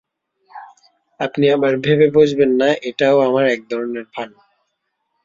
আপনি 1.19 1.45
আবার 1.49 1.73
ভেবে 1.77 2.07
বসবেন 2.15 2.51
না, 2.55 2.69
এটাও 2.89 3.17
আমার 3.27 3.45
একধরনের 3.47 4.05
ভান। 4.13 4.29